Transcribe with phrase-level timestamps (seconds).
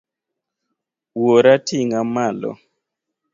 [1.21, 2.51] Wuora ting'a malo.